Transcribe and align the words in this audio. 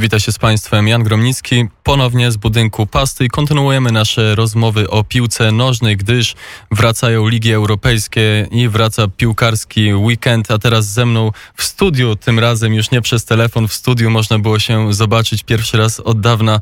Wita 0.00 0.20
się 0.20 0.32
z 0.32 0.38
Państwem 0.38 0.88
Jan 0.88 1.02
Gromnicki. 1.02 1.66
Ponownie 1.82 2.32
z 2.32 2.36
budynku 2.36 2.86
Pasty 2.86 3.24
i 3.24 3.28
kontynuujemy 3.28 3.92
nasze 3.92 4.34
rozmowy 4.34 4.90
o 4.90 5.04
piłce 5.04 5.52
nożnej, 5.52 5.96
gdyż 5.96 6.34
wracają 6.70 7.28
ligi 7.28 7.52
europejskie 7.52 8.48
i 8.50 8.68
wraca 8.68 9.08
piłkarski 9.08 9.94
weekend, 9.94 10.50
a 10.50 10.58
teraz 10.58 10.86
ze 10.86 11.06
mną 11.06 11.32
w 11.54 11.62
studiu, 11.64 12.16
tym 12.16 12.38
razem 12.38 12.74
już 12.74 12.90
nie 12.90 13.02
przez 13.02 13.24
telefon, 13.24 13.68
w 13.68 13.72
studiu 13.72 14.10
można 14.10 14.38
było 14.38 14.58
się 14.58 14.92
zobaczyć 14.92 15.42
pierwszy 15.42 15.76
raz 15.76 16.00
od 16.00 16.20
dawna. 16.20 16.60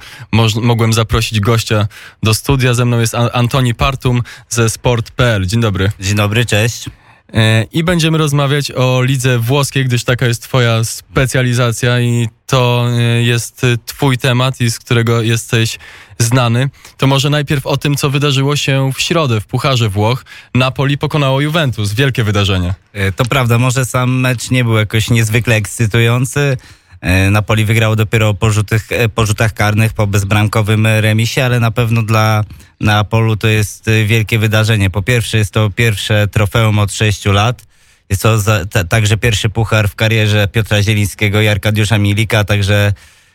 Mogłem 0.62 0.93
zaprosić 0.93 1.41
gościa 1.41 1.89
do 2.23 2.34
studia. 2.34 2.75
Ze 2.75 2.84
mną 2.84 3.00
jest 3.00 3.14
Antoni 3.14 3.75
Partum 3.75 4.23
ze 4.48 4.71
sport.pl. 4.71 5.46
Dzień 5.46 5.61
dobry. 5.61 5.93
Dzień 6.00 6.16
dobry, 6.16 6.46
cześć. 6.46 6.91
E, 7.33 7.67
I 7.73 7.85
będziemy 7.85 8.19
rozmawiać 8.19 8.71
o 8.71 9.03
lidze 9.03 9.39
włoskiej, 9.39 9.85
gdyż 9.85 10.05
taka 10.05 10.27
jest 10.27 10.43
Twoja 10.43 10.85
specjalizacja 10.85 12.01
i 12.01 12.29
to 12.47 12.87
e, 12.91 13.23
jest 13.23 13.67
Twój 13.87 14.19
temat 14.19 14.61
i 14.61 14.71
z 14.71 14.79
którego 14.79 15.23
jesteś 15.23 15.79
znany. 16.19 16.70
To 16.97 17.07
może 17.07 17.31
najpierw 17.31 17.67
o 17.67 17.77
tym, 17.77 17.97
co 17.97 18.11
wydarzyło 18.11 18.57
się 18.57 18.91
w 18.95 19.01
środę 19.01 19.41
w 19.41 19.47
Pucharze 19.47 19.89
Włoch. 19.89 20.25
Napoli 20.55 20.98
pokonało 20.98 21.41
Juventus. 21.41 21.93
Wielkie 21.93 22.25
wydarzenie. 22.25 22.75
E, 22.93 23.12
to 23.12 23.25
prawda, 23.25 23.59
może 23.59 23.84
sam 23.84 24.20
mecz 24.20 24.51
nie 24.51 24.65
był 24.65 24.77
jakoś 24.77 25.11
niezwykle 25.11 25.55
ekscytujący. 25.55 26.56
E, 27.00 27.30
Napoli 27.30 27.64
wygrał 27.64 27.96
dopiero 27.96 28.34
po, 28.34 28.50
rzutach, 28.50 28.82
e, 28.91 29.09
po 29.09 29.27
rzutach 29.27 29.52
karnych, 29.52 29.92
po 29.92 30.06
bezbramkowym 30.06 30.86
remisie, 30.86 31.45
ale 31.45 31.60
na 31.60 31.70
pewno 31.70 32.02
dla 32.02 32.45
Neapolu 32.80 33.36
to 33.36 33.48
jest 33.48 33.88
e, 33.88 34.05
wielkie 34.05 34.38
wydarzenie. 34.38 34.91
Po 34.91 35.02
pierwsze 35.02 35.38
jest 35.38 35.52
to 35.52 35.70
pierwsze 35.70 36.28
trofeum 36.28 36.78
od 36.78 36.92
sześciu 36.92 37.32
lat. 37.32 37.66
Jest 38.10 38.22
to 38.22 38.38
za, 38.38 38.66
ta, 38.66 38.84
także 38.84 39.16
pierwszy 39.16 39.48
puchar 39.48 39.88
w 39.88 39.95
karierze 39.95 40.48
Piotra 40.48 40.82
Zielińskiego 40.82 41.41
i 41.41 41.48
Arkadiusza 41.48 41.98
Milika, 41.98 42.45
także 42.45 42.92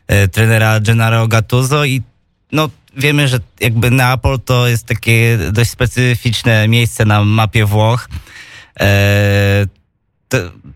e, 0.08 0.28
trenera 0.28 0.80
Gennaro 0.80 1.28
Gattuso 1.28 1.86
i 1.86 2.02
no 2.52 2.70
wiemy, 2.98 3.28
że 3.28 3.40
jakby 3.60 3.92
Neapol 3.92 4.40
to 4.40 4.68
jest 4.68 4.86
takie 4.86 5.38
dość 5.52 5.70
specyficzne 5.70 6.68
miejsce 6.68 7.06
na 7.06 7.24
mapie 7.24 7.66
Włoch. 7.66 8.10
E, 8.80 9.66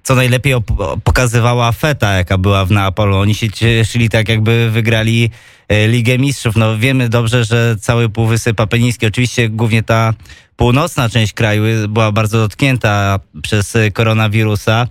co 0.03 0.15
najlepiej 0.15 0.55
pokazywała 1.03 1.71
feta, 1.71 2.13
jaka 2.13 2.37
była 2.37 2.65
w 2.65 2.71
Neapolu. 2.71 3.17
Oni 3.17 3.35
się 3.35 3.51
cieszyli 3.51 4.09
tak, 4.09 4.29
jakby 4.29 4.69
wygrali 4.71 5.29
e, 5.67 5.87
Ligę 5.87 6.17
Mistrzów. 6.17 6.55
No 6.55 6.77
wiemy 6.77 7.09
dobrze, 7.09 7.45
że 7.45 7.75
cały 7.81 8.09
Półwysep 8.09 8.59
Apeniński, 8.59 9.05
oczywiście 9.05 9.49
głównie 9.49 9.83
ta 9.83 10.13
północna 10.55 11.09
część 11.09 11.33
kraju 11.33 11.63
była 11.89 12.11
bardzo 12.11 12.37
dotknięta 12.37 13.19
przez 13.41 13.77
koronawirusa. 13.93 14.87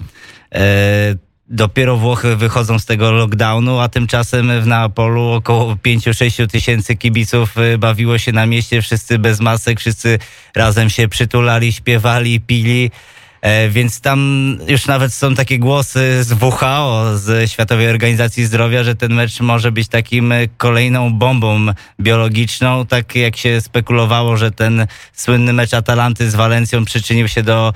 E, 0.55 1.15
dopiero 1.49 1.97
Włochy 1.97 2.37
wychodzą 2.37 2.79
z 2.79 2.85
tego 2.85 3.13
lockdownu, 3.13 3.79
a 3.81 3.89
tymczasem 3.89 4.61
w 4.61 4.67
Neapolu 4.67 5.23
około 5.23 5.75
5-6 5.75 6.47
tysięcy 6.47 6.97
kibiców 6.97 7.59
e, 7.59 7.79
bawiło 7.79 8.19
się 8.19 8.33
na 8.33 8.47
mieście, 8.47 8.83
wszyscy 8.83 9.19
bez 9.19 9.41
masek, 9.41 9.81
wszyscy 9.81 10.19
razem 10.55 10.91
się 10.91 11.09
przytulali, 11.09 11.73
śpiewali, 11.73 12.41
pili. 12.41 12.91
E, 13.45 13.69
więc 13.69 14.01
tam 14.01 14.19
już 14.69 14.87
nawet 14.87 15.15
są 15.15 15.35
takie 15.35 15.59
głosy 15.59 16.25
z 16.25 16.33
WHO, 16.33 17.19
z 17.19 17.51
Światowej 17.51 17.89
Organizacji 17.89 18.45
Zdrowia, 18.45 18.85
że 18.85 18.95
ten 18.95 19.15
mecz 19.15 19.41
może 19.41 19.73
być 19.73 19.89
takim 19.89 20.33
e, 20.33 20.49
kolejną 20.49 21.13
bombą 21.13 21.67
biologiczną, 22.01 22.87
tak 22.87 23.17
jak 23.17 23.37
się 23.37 23.61
spekulowało, 23.61 24.37
że 24.37 24.51
ten 24.51 24.87
słynny 25.13 25.53
mecz 25.53 25.75
Atalanty 25.75 26.31
z 26.31 26.35
Walencją 26.35 26.85
przyczynił 26.85 27.29
się 27.29 27.43
do, 27.43 27.73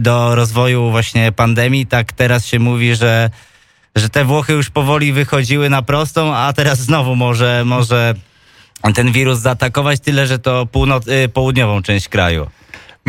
do 0.00 0.34
rozwoju 0.34 0.90
właśnie 0.90 1.32
pandemii, 1.32 1.86
tak 1.86 2.12
teraz 2.12 2.46
się 2.46 2.58
mówi, 2.58 2.94
że 2.94 3.30
że 3.96 4.08
te 4.08 4.24
Włochy 4.24 4.52
już 4.52 4.70
powoli 4.70 5.12
wychodziły 5.12 5.70
na 5.70 5.82
prostą, 5.82 6.34
a 6.36 6.52
teraz 6.52 6.78
znowu 6.78 7.16
może, 7.16 7.62
może 7.64 8.14
ten 8.94 9.12
wirus 9.12 9.38
zaatakować, 9.38 10.00
tyle 10.00 10.26
że 10.26 10.38
to 10.38 10.66
północ, 10.66 11.08
y, 11.08 11.28
południową 11.28 11.82
część 11.82 12.08
kraju. 12.08 12.50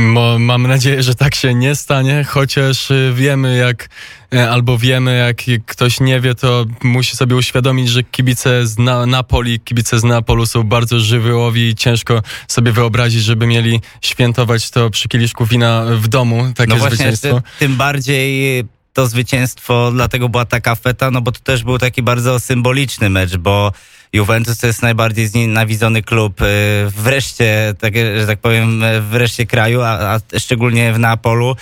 Mo, 0.02 0.40
mam 0.40 0.68
nadzieję, 0.68 1.04
że 1.04 1.16
tak 1.16 1.36
się 1.36 1.54
nie 1.54 1.76
stanie, 1.76 2.24
chociaż 2.24 2.92
y, 2.92 3.12
wiemy 3.16 3.58
jak, 3.58 3.90
y, 4.34 4.50
albo 4.50 4.78
wiemy 4.78 5.18
jak 5.18 5.66
ktoś 5.66 6.00
nie 6.00 6.20
wie, 6.20 6.36
to 6.36 6.66
musi 6.84 7.16
sobie 7.16 7.36
uświadomić, 7.36 7.90
że 7.90 8.04
kibice 8.04 8.68
z 8.68 8.78
na, 8.78 9.06
Napoli, 9.06 9.60
kibice 9.60 10.00
z 10.00 10.04
Napolu 10.04 10.46
są 10.46 10.64
bardzo 10.64 11.00
żywiołowi 11.00 11.68
i 11.68 11.76
ciężko 11.76 12.22
sobie 12.48 12.72
wyobrazić, 12.72 13.24
żeby 13.24 13.48
mieli 13.48 13.82
świętować 14.02 14.70
to 14.70 14.90
przy 14.90 15.08
kieliszku 15.08 15.46
wina 15.46 15.86
w 15.86 16.08
domu, 16.08 16.52
takie 16.56 16.70
no 16.70 16.76
właśnie, 16.76 16.98
zwycięstwo. 16.98 17.42
Tym 17.60 17.76
bardziej 17.76 18.64
to 18.94 19.08
zwycięstwo, 19.08 19.92
dlatego 19.94 20.30
była 20.30 20.46
taka 20.46 20.76
feta, 20.76 21.12
no 21.12 21.22
bo 21.22 21.32
to 21.32 21.40
też 21.40 21.64
był 21.64 21.78
taki 21.78 22.02
bardzo 22.04 22.40
symboliczny 22.40 23.10
mecz, 23.10 23.38
bo 23.38 23.72
Juventus 24.14 24.58
to 24.58 24.68
jest 24.68 24.82
najbardziej 24.82 25.28
znienawidzony 25.28 26.04
klub 26.04 26.42
y, 26.42 26.46
wreszcie, 26.90 27.74
tak, 27.80 27.94
że 27.96 28.28
tak 28.28 28.40
powiem, 28.40 28.84
wreszcie 29.02 29.46
kraju, 29.46 29.82
a, 29.82 30.16
a 30.16 30.40
szczególnie 30.40 30.94
w 30.94 31.00
Neapolu. 31.00 31.56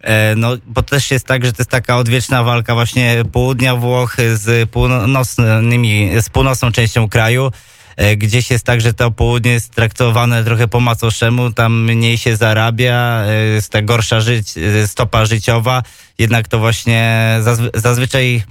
E, 0.00 0.34
no, 0.36 0.56
bo 0.66 0.82
też 0.82 1.10
jest 1.10 1.26
tak, 1.26 1.44
że 1.44 1.52
to 1.52 1.62
jest 1.62 1.70
taka 1.70 1.96
odwieczna 1.96 2.42
walka 2.42 2.74
właśnie 2.74 3.22
południa 3.32 3.76
Włoch 3.76 4.16
z 4.34 4.70
północnymi, 4.70 6.10
z 6.20 6.28
północną 6.28 6.72
częścią 6.72 7.08
kraju. 7.08 7.52
E, 7.98 8.16
gdzieś 8.16 8.50
jest 8.50 8.64
tak, 8.64 8.80
że 8.80 8.94
to 8.94 9.10
południe 9.10 9.50
jest 9.50 9.74
traktowane 9.74 10.44
trochę 10.44 10.68
po 10.68 10.80
macoszemu, 10.80 11.52
tam 11.52 11.84
mniej 11.84 12.18
się 12.18 12.36
zarabia, 12.36 13.24
e, 13.26 13.34
jest 13.34 13.72
ta 13.72 13.82
gorsza 13.82 14.20
żyć, 14.20 14.54
stopa 14.86 15.26
życiowa, 15.26 15.82
jednak 16.18 16.48
to 16.48 16.58
właśnie 16.58 17.36
zazwy 17.40 17.70
zazwyczaj 17.74 18.42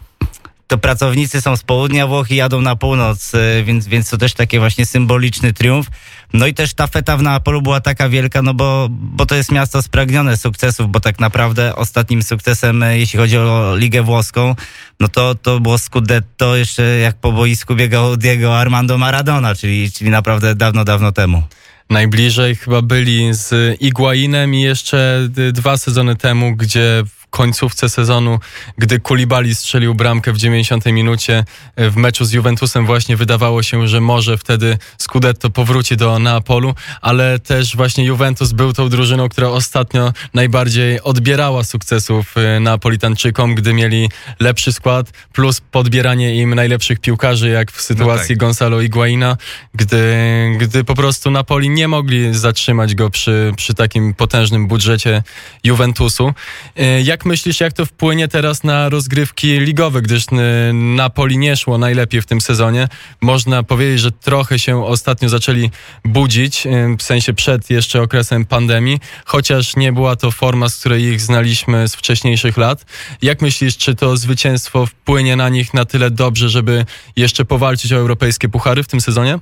to 0.67 0.77
pracownicy 0.77 1.41
są 1.41 1.57
z 1.57 1.63
południa 1.63 2.07
Włoch 2.07 2.31
i 2.31 2.35
jadą 2.35 2.61
na 2.61 2.75
północ, 2.75 3.33
y, 3.33 3.63
więc, 3.63 3.87
więc 3.87 4.09
to 4.09 4.17
też 4.17 4.33
taki 4.33 4.59
właśnie 4.59 4.85
symboliczny 4.85 5.53
triumf. 5.53 5.87
No 6.33 6.47
i 6.47 6.53
też 6.53 6.73
ta 6.73 6.87
feta 6.87 7.17
w 7.17 7.23
Neapolu 7.23 7.61
była 7.61 7.81
taka 7.81 8.09
wielka, 8.09 8.41
no 8.41 8.53
bo, 8.53 8.87
bo 8.91 9.25
to 9.25 9.35
jest 9.35 9.51
miasto 9.51 9.81
spragnione 9.81 10.37
sukcesów, 10.37 10.91
bo 10.91 10.99
tak 10.99 11.19
naprawdę 11.19 11.75
ostatnim 11.75 12.23
sukcesem, 12.23 12.83
y, 12.83 12.99
jeśli 12.99 13.19
chodzi 13.19 13.37
o 13.37 13.75
Ligę 13.75 14.01
Włoską, 14.01 14.55
no 14.99 15.07
to, 15.07 15.35
to 15.35 15.59
było 15.59 15.77
Scudetto 15.77 16.55
jeszcze 16.55 16.83
jak 16.83 17.15
po 17.15 17.31
boisku 17.31 17.75
biegał 17.75 18.17
Diego 18.17 18.59
Armando 18.59 18.97
Maradona, 18.97 19.55
czyli, 19.55 19.91
czyli 19.91 20.09
naprawdę 20.09 20.55
dawno, 20.55 20.85
dawno 20.85 21.11
temu. 21.11 21.43
Najbliżej 21.89 22.55
chyba 22.55 22.81
byli 22.81 23.33
z 23.33 23.77
Iguainem 23.81 24.53
i 24.53 24.61
jeszcze 24.61 25.29
dwa 25.53 25.77
sezony 25.77 26.15
temu, 26.15 26.55
gdzie 26.55 27.03
końcówce 27.29 27.89
sezonu, 27.89 28.39
gdy 28.77 28.99
Kulibali 28.99 29.55
strzelił 29.55 29.95
bramkę 29.95 30.33
w 30.33 30.37
90 30.37 30.85
minucie 30.85 31.45
e, 31.75 31.89
w 31.89 31.95
meczu 31.95 32.25
z 32.25 32.31
Juventusem 32.31 32.85
właśnie 32.85 33.17
wydawało 33.17 33.63
się, 33.63 33.87
że 33.87 34.01
może 34.01 34.37
wtedy 34.37 34.77
Scudetto 34.97 35.49
powróci 35.49 35.97
do 35.97 36.19
Neapolu, 36.19 36.75
ale 37.01 37.39
też 37.39 37.75
właśnie 37.75 38.05
Juventus 38.05 38.51
był 38.51 38.73
tą 38.73 38.89
drużyną, 38.89 39.29
która 39.29 39.47
ostatnio 39.47 40.13
najbardziej 40.33 41.01
odbierała 41.01 41.63
sukcesów 41.63 42.37
e, 42.37 42.59
Neapolitanczykom, 42.59 43.55
gdy 43.55 43.73
mieli 43.73 44.09
lepszy 44.39 44.73
skład, 44.73 45.11
plus 45.33 45.61
podbieranie 45.61 46.35
im 46.35 46.55
najlepszych 46.55 46.99
piłkarzy, 46.99 47.49
jak 47.49 47.71
w 47.71 47.81
sytuacji 47.81 48.35
no 48.35 48.35
tak. 48.35 48.37
Gonzalo 48.37 48.81
Higuaina, 48.81 49.37
gdy, 49.73 50.15
gdy 50.57 50.83
po 50.83 50.95
prostu 50.95 51.31
Napoli 51.31 51.69
nie 51.69 51.87
mogli 51.87 52.33
zatrzymać 52.33 52.95
go 52.95 53.09
przy, 53.09 53.53
przy 53.57 53.73
takim 53.73 54.13
potężnym 54.13 54.67
budżecie 54.67 55.23
Juventusu. 55.63 56.33
E, 56.75 57.01
jak 57.17 57.25
myślisz, 57.25 57.59
jak 57.59 57.73
to 57.73 57.85
wpłynie 57.85 58.27
teraz 58.27 58.63
na 58.63 58.89
rozgrywki 58.89 59.59
ligowe, 59.59 60.01
gdyż 60.01 60.23
y, 60.23 60.73
Napoli 60.73 61.37
nie 61.37 61.57
szło 61.57 61.77
najlepiej 61.77 62.21
w 62.21 62.25
tym 62.25 62.41
sezonie. 62.41 62.87
Można 63.21 63.63
powiedzieć, 63.63 63.99
że 63.99 64.11
trochę 64.11 64.59
się 64.59 64.85
ostatnio 64.85 65.29
zaczęli 65.29 65.71
budzić, 66.05 66.65
y, 66.65 66.95
w 66.99 67.03
sensie 67.03 67.33
przed 67.33 67.69
jeszcze 67.69 68.01
okresem 68.01 68.45
pandemii, 68.45 68.99
chociaż 69.25 69.75
nie 69.75 69.93
była 69.93 70.15
to 70.15 70.31
forma, 70.31 70.69
z 70.69 70.79
której 70.79 71.03
ich 71.03 71.21
znaliśmy 71.21 71.87
z 71.87 71.95
wcześniejszych 71.95 72.57
lat. 72.57 72.85
Jak 73.21 73.41
myślisz, 73.41 73.77
czy 73.77 73.95
to 73.95 74.17
zwycięstwo 74.17 74.85
wpłynie 74.85 75.35
na 75.35 75.49
nich 75.49 75.73
na 75.73 75.85
tyle 75.85 76.11
dobrze, 76.11 76.49
żeby 76.49 76.85
jeszcze 77.15 77.45
powalczyć 77.45 77.93
o 77.93 77.95
europejskie 77.95 78.49
puchary 78.49 78.83
w 78.83 78.87
tym 78.87 79.01
sezonie? 79.01 79.39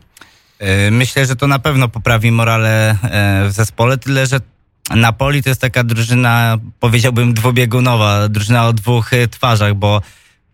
E, 0.60 0.92
myślę, 0.92 1.26
że 1.26 1.36
to 1.36 1.48
na 1.48 1.60
pewno 1.60 1.88
poprawi 1.88 2.32
morale 2.32 2.92
e, 2.92 2.96
w 3.50 3.52
zespole, 3.52 3.98
tyle 3.98 4.28
że 4.28 4.40
Napoli 4.90 5.44
to 5.44 5.50
jest 5.50 5.62
taka 5.62 5.84
drużyna, 5.84 6.58
powiedziałbym, 6.80 7.34
dwubiegunowa, 7.34 8.30
drużyna 8.30 8.68
o 8.68 8.74
dwóch 8.74 9.14
e, 9.14 9.28
twarzach, 9.28 9.74
bo 9.74 10.02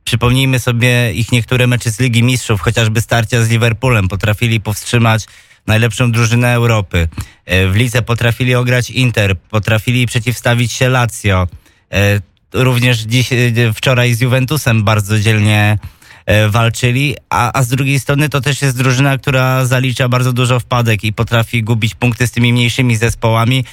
przypomnijmy 0.03 0.59
sobie 0.59 1.13
ich 1.13 1.31
niektóre 1.31 1.67
mecze 1.67 1.91
z 1.91 1.99
Ligi 1.99 2.23
Mistrzów, 2.23 2.61
chociażby 2.61 3.01
starcia 3.01 3.43
z 3.43 3.49
Liverpoolem, 3.49 4.07
potrafili 4.07 4.61
powstrzymać 4.61 5.25
najlepszą 5.67 6.11
drużynę 6.11 6.53
Europy. 6.53 7.07
E, 7.45 7.67
w 7.67 7.75
lidze 7.75 8.01
potrafili 8.01 8.55
ograć 8.55 8.89
Inter, 8.89 9.37
potrafili 9.37 10.07
przeciwstawić 10.07 10.71
się 10.71 10.89
Lazio. 10.89 11.47
E, 11.93 12.21
również 12.53 12.99
dziś, 12.99 13.29
wczoraj 13.73 14.13
z 14.13 14.21
Juventusem 14.21 14.83
bardzo 14.83 15.19
dzielnie 15.19 15.77
walczyli, 16.49 17.15
a, 17.29 17.59
a 17.59 17.63
z 17.63 17.67
drugiej 17.67 17.99
strony 17.99 18.29
to 18.29 18.41
też 18.41 18.61
jest 18.61 18.77
drużyna, 18.77 19.17
która 19.17 19.65
zalicza 19.65 20.09
bardzo 20.09 20.33
dużo 20.33 20.59
wpadek 20.59 21.03
i 21.03 21.13
potrafi 21.13 21.63
gubić 21.63 21.95
punkty 21.95 22.27
z 22.27 22.31
tymi 22.31 22.53
mniejszymi 22.53 22.95
zespołami. 22.95 23.65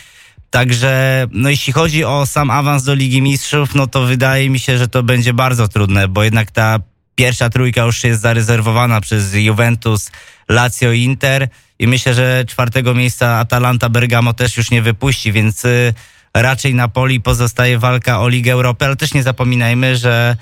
Także, 0.51 1.27
no 1.33 1.51
jeśli 1.51 1.73
chodzi 1.73 2.05
o 2.05 2.27
sam 2.27 2.51
awans 2.51 2.83
do 2.83 2.95
Ligi 2.95 3.23
Mistrzów, 3.23 3.75
no 3.75 3.87
to 3.87 4.03
wydaje 4.03 4.51
mi 4.51 4.59
się, 4.59 4.79
że 4.79 4.89
to 4.89 5.03
będzie 5.03 5.35
bardzo 5.35 5.69
trudne, 5.69 6.09
bo 6.09 6.25
jednak 6.25 6.51
ta 6.51 6.79
pierwsza 7.15 7.51
trójka 7.51 7.83
już 7.83 8.05
jest 8.05 8.21
zarezerwowana 8.21 9.01
przez 9.01 9.35
Juventus, 9.35 10.11
Lazio, 10.49 10.93
Inter 10.93 11.49
i 11.79 11.87
myślę, 11.87 12.15
że 12.15 12.45
czwartego 12.49 12.95
miejsca 12.95 13.39
Atalanta 13.39 13.89
Bergamo 13.89 14.33
też 14.33 14.57
już 14.57 14.71
nie 14.71 14.83
wypuści, 14.83 15.33
więc 15.33 15.65
y, 15.65 15.95
raczej 16.35 16.75
Napoli 16.75 17.21
pozostaje 17.21 17.79
walka 17.79 18.21
o 18.21 18.29
Ligę 18.29 18.53
Europy, 18.53 18.85
ale 18.85 18.97
też 18.97 19.15
nie 19.15 19.23
zapominajmy, 19.23 19.97
że 19.97 20.37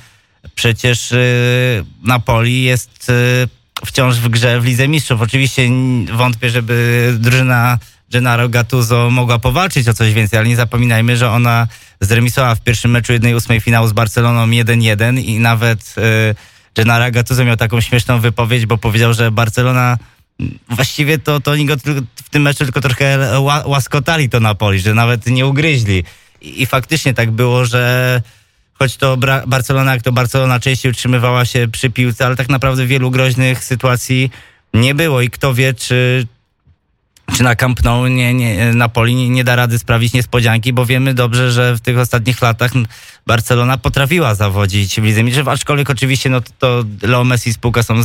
przecież 0.55 1.12
y, 1.12 1.85
Napoli 2.03 2.62
jest 2.62 3.11
y, 3.11 3.49
wciąż 3.87 4.17
w 4.17 4.29
grze 4.29 4.61
w 4.61 4.64
Lidze 4.64 4.88
Mistrzów. 4.88 5.20
Oczywiście 5.20 5.70
wątpię, 6.12 6.50
żeby 6.50 7.14
drużyna 7.19 7.79
Gennaro 8.11 8.49
Gattuso 8.49 9.11
mogła 9.11 9.38
powalczyć 9.38 9.88
o 9.88 9.94
coś 9.94 10.12
więcej, 10.12 10.38
ale 10.38 10.49
nie 10.49 10.56
zapominajmy, 10.56 11.17
że 11.17 11.31
ona 11.31 11.67
zremisowała 12.00 12.55
w 12.55 12.61
pierwszym 12.61 12.91
meczu 12.91 13.12
1-8 13.12 13.61
finału 13.61 13.88
z 13.88 13.93
Barceloną 13.93 14.47
1-1 14.47 15.19
i 15.25 15.38
nawet 15.38 15.94
y, 15.99 16.35
Gennaro 16.75 17.11
Gattuso 17.11 17.44
miał 17.44 17.56
taką 17.56 17.81
śmieszną 17.81 18.20
wypowiedź, 18.20 18.67
bo 18.67 18.79
powiedział, 18.79 19.14
że 19.14 19.31
Barcelona 19.31 19.99
właściwie 20.69 21.19
to, 21.19 21.41
to 21.41 21.50
oni 21.50 21.67
go 21.67 21.76
w 22.25 22.29
tym 22.31 22.43
meczu 22.43 22.64
tylko 22.64 22.81
trochę 22.81 23.41
łaskotali 23.64 24.29
to 24.29 24.41
Napoli, 24.41 24.81
że 24.81 24.94
nawet 24.94 25.26
nie 25.26 25.47
ugryźli. 25.47 26.05
I, 26.41 26.62
i 26.62 26.67
faktycznie 26.67 27.14
tak 27.14 27.31
było, 27.31 27.64
że 27.64 28.23
choć 28.75 28.97
to 28.97 29.17
Barcelona, 29.47 29.93
jak 29.93 30.03
to 30.03 30.12
Barcelona 30.12 30.61
częściej 30.61 30.93
utrzymywała 30.93 31.44
się 31.44 31.69
przy 31.73 31.91
piłce, 31.91 32.26
ale 32.26 32.37
tak 32.37 32.49
naprawdę 32.49 32.87
wielu 32.87 33.11
groźnych 33.11 33.64
sytuacji 33.64 34.31
nie 34.75 34.94
było 34.94 35.20
i 35.20 35.31
kto 35.31 35.55
wie, 35.55 35.75
czy, 35.75 36.26
czy 37.37 37.43
na 37.43 37.56
Camp 37.56 37.85
Nou 37.85 38.06
nie, 38.06 38.35
nie, 38.35 38.73
Napoli 38.75 39.15
nie, 39.15 39.29
nie 39.29 39.44
da 39.44 39.56
rady 39.56 39.79
sprawić 39.79 40.12
niespodzianki, 40.12 40.73
bo 40.73 40.87
wiemy 40.87 41.15
dobrze, 41.15 41.53
że 41.53 41.77
w 41.77 41.81
tych 41.81 41.99
ostatnich 41.99 42.43
latach 42.43 42.73
Barcelona 43.27 43.79
potrafiła 43.79 44.35
zawodzić 44.35 45.00
w 45.00 45.05
Lidze 45.05 45.23
Mistrzów, 45.23 45.49
aczkolwiek 45.49 45.91
oczywiście 45.91 46.31
no, 46.31 46.41
to 46.59 46.85
Leo 47.03 47.25
Messi 47.25 47.50
i 47.50 47.53
spółka 47.53 47.83
są 47.83 48.03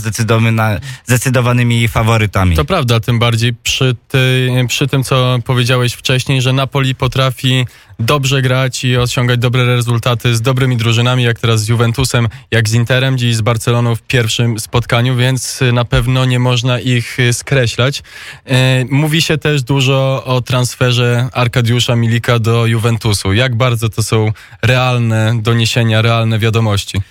zdecydowanymi 1.06 1.88
faworytami. 1.88 2.56
To 2.56 2.66
prawda, 2.66 3.00
tym 3.00 3.19
bardziej 3.19 3.54
przy, 3.54 3.95
ty, 4.07 4.50
przy 4.68 4.88
tym, 4.88 5.04
co 5.04 5.39
powiedziałeś 5.45 5.94
wcześniej, 5.94 6.42
że 6.42 6.54
Napoli 6.54 6.95
potrafi 6.95 7.66
dobrze 7.99 8.41
grać 8.41 8.83
i 8.83 8.97
osiągać 8.97 9.39
dobre 9.39 9.65
rezultaty 9.65 10.35
z 10.35 10.41
dobrymi 10.41 10.77
drużynami, 10.77 11.23
jak 11.23 11.39
teraz 11.39 11.61
z 11.61 11.67
Juventusem, 11.67 12.27
jak 12.51 12.69
z 12.69 12.73
Interem, 12.73 13.17
dziś 13.17 13.35
z 13.35 13.41
Barceloną 13.41 13.95
w 13.95 14.01
pierwszym 14.01 14.59
spotkaniu, 14.59 15.15
więc 15.15 15.59
na 15.73 15.85
pewno 15.85 16.25
nie 16.25 16.39
można 16.39 16.79
ich 16.79 17.17
skreślać. 17.31 18.03
E, 18.45 18.85
mówi 18.89 19.21
się 19.21 19.38
też 19.38 19.63
dużo 19.63 20.23
o 20.25 20.41
transferze 20.41 21.29
Arkadiusza 21.33 21.95
Milika 21.95 22.39
do 22.39 22.65
Juventusu. 22.65 23.33
Jak 23.33 23.55
bardzo 23.55 23.89
to 23.89 24.03
są 24.03 24.31
realne 24.61 25.39
doniesienia, 25.41 26.01
realne 26.01 26.39
wiadomości? 26.39 27.01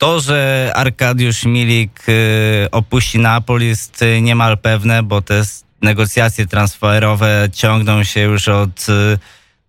To, 0.00 0.20
że 0.20 0.72
Arkadiusz 0.74 1.44
Milik 1.44 2.08
y, 2.08 2.68
opuści 2.70 3.18
Napoli 3.18 3.66
jest 3.66 4.02
y, 4.02 4.20
niemal 4.20 4.58
pewne, 4.58 5.02
bo 5.02 5.22
te 5.22 5.42
negocjacje 5.82 6.46
transferowe 6.46 7.48
ciągną 7.52 8.04
się 8.04 8.20
już 8.20 8.48
od 8.48 8.88
y, 8.88 9.18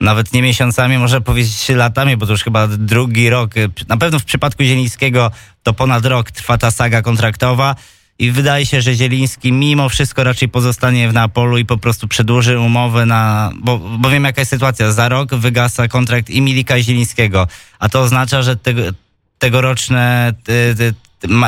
nawet 0.01 0.33
nie 0.33 0.41
miesiącami, 0.41 0.97
może 0.97 1.21
powiedzieć 1.21 1.69
latami, 1.69 2.17
bo 2.17 2.25
to 2.25 2.31
już 2.31 2.43
chyba 2.43 2.67
drugi 2.67 3.29
rok. 3.29 3.53
Na 3.87 3.97
pewno 3.97 4.19
w 4.19 4.25
przypadku 4.25 4.63
Zielińskiego 4.63 5.31
to 5.63 5.73
ponad 5.73 6.05
rok 6.05 6.31
trwa 6.31 6.57
ta 6.57 6.71
saga 6.71 7.01
kontraktowa 7.01 7.75
i 8.19 8.31
wydaje 8.31 8.65
się, 8.65 8.81
że 8.81 8.95
Zieliński 8.95 9.51
mimo 9.51 9.89
wszystko 9.89 10.23
raczej 10.23 10.49
pozostanie 10.49 11.09
w 11.09 11.13
Napolu 11.13 11.57
i 11.57 11.65
po 11.65 11.77
prostu 11.77 12.07
przedłuży 12.07 12.59
umowę 12.59 13.05
na... 13.05 13.51
Bo, 13.55 13.77
bo 13.77 14.09
wiem 14.09 14.23
jaka 14.23 14.41
jest 14.41 14.49
sytuacja. 14.49 14.91
Za 14.91 15.09
rok 15.09 15.35
wygasa 15.35 15.87
kontrakt 15.87 16.29
i 16.29 16.41
Milika 16.41 16.77
i 16.77 16.83
Zielińskiego, 16.83 17.47
a 17.79 17.89
to 17.89 18.01
oznacza, 18.01 18.41
że 18.41 18.55
tego, 18.55 18.81
tegoroczne 19.39 20.33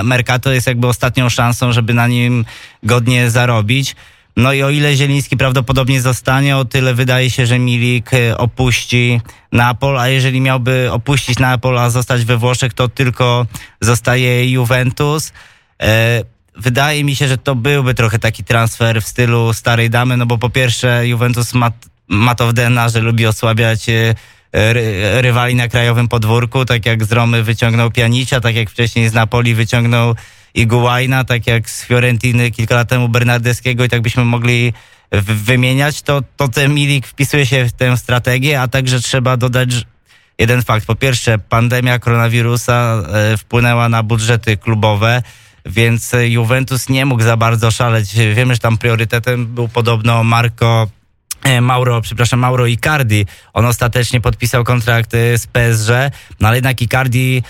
Mercato 0.04 0.52
jest 0.52 0.68
jakby 0.68 0.88
ostatnią 0.88 1.30
szansą, 1.30 1.72
żeby 1.72 1.94
na 1.94 2.08
nim 2.08 2.46
godnie 2.84 3.30
zarobić. 3.30 3.96
No 4.38 4.54
i 4.54 4.64
o 4.64 4.70
ile 4.70 4.96
Zieliński 4.96 5.38
prawdopodobnie 5.38 6.02
zostanie, 6.02 6.58
o 6.58 6.66
tyle 6.66 6.94
wydaje 6.94 7.30
się, 7.30 7.46
że 7.46 7.60
Milik 7.60 8.14
e, 8.14 8.38
opuści 8.38 9.22
Napol, 9.52 10.00
a 10.00 10.08
jeżeli 10.08 10.42
miałby 10.42 10.92
opuścić 10.92 11.40
Napol, 11.40 11.80
a 11.80 11.90
zostać 11.90 12.26
we 12.26 12.38
Włoszech, 12.38 12.74
to 12.74 12.88
tylko 12.88 13.46
zostaje 13.82 14.52
Juventus. 14.52 15.34
E, 15.82 16.24
wydaje 16.56 17.04
mi 17.04 17.16
się, 17.16 17.28
że 17.28 17.38
to 17.38 17.56
byłby 17.56 17.94
trochę 17.94 18.20
taki 18.20 18.44
transfer 18.44 19.02
w 19.02 19.08
stylu 19.08 19.54
starej 19.54 19.90
damy, 19.90 20.18
no 20.18 20.26
bo 20.26 20.38
po 20.38 20.50
pierwsze 20.50 21.08
Juventus 21.08 21.54
ma, 21.54 21.72
ma 22.08 22.36
to 22.36 22.48
w 22.48 22.54
DNA, 22.54 22.90
że 22.90 23.00
lubi 23.00 23.26
osłabiać 23.26 23.90
e, 23.90 24.16
rywali 25.22 25.56
na 25.56 25.68
krajowym 25.68 26.08
podwórku, 26.08 26.66
tak 26.66 26.86
jak 26.86 27.04
z 27.04 27.12
Romy 27.12 27.44
wyciągnął 27.44 27.92
Pianicza, 27.92 28.42
tak 28.42 28.56
jak 28.56 28.70
wcześniej 28.70 29.10
z 29.10 29.14
Napoli 29.14 29.56
wyciągnął 29.56 30.16
Iguaina, 30.54 31.24
tak 31.24 31.48
jak 31.48 31.70
z 31.70 31.86
Fiorentiny 31.86 32.52
kilka 32.52 32.76
lat 32.76 32.90
temu 32.90 33.10
Bernardeskiego 33.10 33.84
i 33.84 33.90
tak 33.90 34.02
byśmy 34.02 34.26
mogli 34.26 34.74
wymieniać, 35.22 36.02
to, 36.02 36.22
to 36.38 36.48
ten 36.48 36.74
Milik 36.74 37.08
wpisuje 37.08 37.46
się 37.46 37.66
w 37.66 37.72
tę 37.72 37.98
strategię, 37.98 38.62
a 38.62 38.68
także 38.68 39.00
trzeba 39.00 39.38
dodać 39.38 39.70
jeden 40.38 40.64
fakt. 40.64 40.86
Po 40.86 40.96
pierwsze, 40.96 41.38
pandemia 41.38 42.00
koronawirusa 42.00 43.04
e, 43.14 43.38
wpłynęła 43.38 43.90
na 43.90 44.04
budżety 44.04 44.58
klubowe, 44.58 45.22
więc 45.66 46.12
Juventus 46.28 46.90
nie 46.90 47.06
mógł 47.06 47.24
za 47.24 47.38
bardzo 47.38 47.72
szaleć. 47.72 48.16
Wiemy, 48.36 48.54
że 48.54 48.60
tam 48.60 48.78
priorytetem 48.78 49.46
był 49.46 49.68
podobno 49.68 50.24
Marco 50.24 50.88
e, 51.44 51.62
Mauro, 51.62 52.02
przepraszam, 52.02 52.40
Mauro 52.40 52.66
Icardi. 52.66 53.26
On 53.54 53.66
ostatecznie 53.66 54.22
podpisał 54.22 54.64
kontrakt 54.64 55.14
e, 55.14 55.38
z 55.38 55.48
PSG, 55.48 55.90
no 56.40 56.48
ale 56.48 56.58
jednak 56.58 56.82
Icardi 56.82 57.44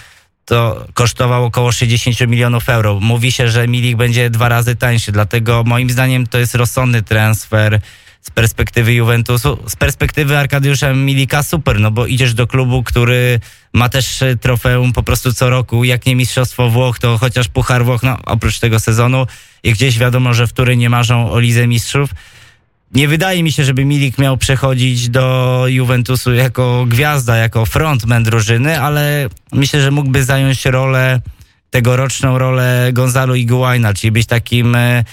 to 0.46 0.86
kosztował 0.94 1.46
około 1.46 1.72
60 1.72 2.20
milionów 2.20 2.70
euro. 2.70 3.00
Mówi 3.00 3.32
się, 3.32 3.50
że 3.50 3.68
Milik 3.68 3.98
będzie 3.98 4.30
dwa 4.30 4.50
razy 4.50 4.76
tańszy, 4.76 5.12
dlatego 5.12 5.64
moim 5.66 5.90
zdaniem 5.90 6.28
to 6.28 6.38
jest 6.38 6.56
rozsądny 6.56 7.02
transfer 7.02 7.80
z 8.22 8.30
perspektywy 8.32 8.94
Juventusu. 8.94 9.58
Z 9.68 9.76
perspektywy 9.76 10.38
Arkadiusza 10.38 10.94
Milika 10.94 11.44
super, 11.44 11.80
no 11.80 11.92
bo 11.92 12.06
idziesz 12.06 12.34
do 12.34 12.48
klubu, 12.48 12.84
który 12.84 13.40
ma 13.74 13.90
też 13.90 14.24
trofeum 14.42 14.94
po 14.94 15.04
prostu 15.04 15.34
co 15.34 15.50
roku, 15.50 15.84
jak 15.84 16.06
nie 16.06 16.16
Mistrzostwo 16.16 16.70
Włoch, 16.70 17.00
to 17.00 17.18
chociaż 17.18 17.48
Puchar 17.48 17.86
Włoch, 17.86 18.04
no 18.04 18.18
oprócz 18.26 18.60
tego 18.60 18.80
sezonu 18.80 19.28
i 19.64 19.74
gdzieś 19.74 19.98
wiadomo, 19.98 20.34
że 20.34 20.48
w 20.48 20.54
której 20.54 20.78
nie 20.78 20.90
marzą 20.90 21.32
o 21.32 21.40
Lidze 21.40 21.68
Mistrzów. 21.68 22.10
Nie 22.94 23.08
wydaje 23.08 23.44
mi 23.44 23.52
się, 23.52 23.64
żeby 23.64 23.86
Milik 23.86 24.18
miał 24.18 24.38
przechodzić 24.38 25.10
do 25.10 25.66
Juventusu 25.68 26.34
jako 26.34 26.86
gwiazda, 26.88 27.38
jako 27.38 27.66
frontman 27.66 28.24
drużyny, 28.24 28.80
ale 28.80 29.30
myślę, 29.52 29.82
że 29.82 29.92
mógłby 29.92 30.24
zająć 30.24 30.66
rolę, 30.66 31.22
tegoroczną 31.70 32.38
rolę 32.38 32.90
Gonzalo 32.94 33.36
Iguaina, 33.36 33.94
czyli 33.94 34.12
być 34.12 34.28
takim 34.28 34.76
e, 34.76 35.04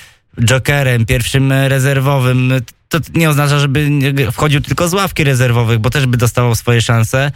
jokerem, 0.40 1.06
pierwszym 1.06 1.52
rezerwowym. 1.52 2.52
To 2.88 2.98
nie 3.14 3.30
oznacza, 3.30 3.58
żeby 3.58 3.90
wchodził 4.32 4.60
tylko 4.60 4.88
z 4.88 4.94
ławki 4.94 5.24
rezerwowych, 5.24 5.78
bo 5.78 5.90
też 5.90 6.06
by 6.06 6.16
dostawał 6.16 6.54
swoje 6.54 6.82
szanse. 6.82 7.32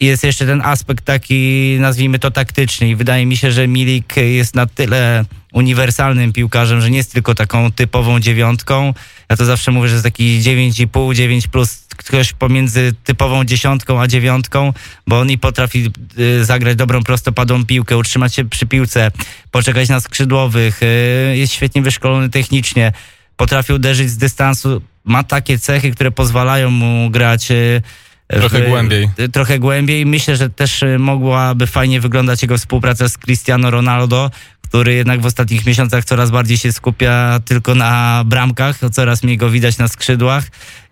Jest 0.00 0.24
jeszcze 0.24 0.46
ten 0.46 0.62
aspekt 0.64 1.04
taki, 1.04 1.76
nazwijmy 1.80 2.18
to 2.18 2.30
taktyczny. 2.30 2.88
I 2.88 2.96
wydaje 2.96 3.26
mi 3.26 3.36
się, 3.36 3.52
że 3.52 3.68
Milik 3.68 4.16
jest 4.16 4.54
na 4.54 4.66
tyle 4.66 5.24
uniwersalnym 5.52 6.32
piłkarzem, 6.32 6.80
że 6.80 6.90
nie 6.90 6.96
jest 6.96 7.12
tylko 7.12 7.34
taką 7.34 7.72
typową 7.72 8.20
dziewiątką. 8.20 8.94
Ja 9.30 9.36
to 9.36 9.44
zawsze 9.44 9.70
mówię, 9.70 9.88
że 9.88 9.94
jest 9.94 10.04
taki 10.04 10.40
9,5, 10.40 11.14
9 11.14 11.48
plus 11.48 11.86
ktoś 11.96 12.32
pomiędzy 12.32 12.94
typową 13.04 13.44
dziesiątką 13.44 14.00
a 14.00 14.06
dziewiątką, 14.06 14.72
bo 15.06 15.20
on 15.20 15.30
i 15.30 15.38
potrafi 15.38 15.90
y, 16.18 16.44
zagrać 16.44 16.76
dobrą 16.76 17.02
prostopadłą 17.02 17.64
piłkę, 17.64 17.96
utrzymać 17.96 18.34
się 18.34 18.44
przy 18.44 18.66
piłce, 18.66 19.10
poczekać 19.50 19.88
na 19.88 20.00
skrzydłowych, 20.00 20.82
y, 20.82 21.36
jest 21.36 21.52
świetnie 21.52 21.82
wyszkolony 21.82 22.30
technicznie, 22.30 22.92
potrafi 23.36 23.72
uderzyć 23.72 24.10
z 24.10 24.16
dystansu, 24.16 24.82
ma 25.04 25.24
takie 25.24 25.58
cechy, 25.58 25.90
które 25.90 26.10
pozwalają 26.10 26.70
mu 26.70 27.10
grać 27.10 27.50
y, 27.50 27.82
Trochę 28.28 28.62
w, 28.62 28.68
głębiej. 28.68 29.08
Trochę 29.32 29.58
głębiej. 29.58 30.06
Myślę, 30.06 30.36
że 30.36 30.50
też 30.50 30.84
mogłaby 30.98 31.66
fajnie 31.66 32.00
wyglądać 32.00 32.42
jego 32.42 32.58
współpraca 32.58 33.08
z 33.08 33.18
Cristiano 33.18 33.70
Ronaldo, 33.70 34.30
który 34.62 34.94
jednak 34.94 35.20
w 35.20 35.26
ostatnich 35.26 35.66
miesiącach 35.66 36.04
coraz 36.04 36.30
bardziej 36.30 36.58
się 36.58 36.72
skupia 36.72 37.40
tylko 37.44 37.74
na 37.74 38.22
bramkach, 38.26 38.78
coraz 38.92 39.22
mniej 39.22 39.36
go 39.36 39.50
widać 39.50 39.78
na 39.78 39.88
skrzydłach 39.88 40.44